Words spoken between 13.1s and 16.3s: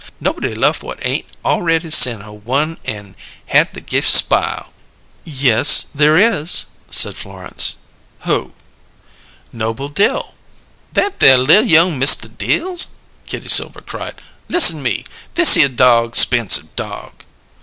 Kitty Silver cried. "Listen me! Thishere dog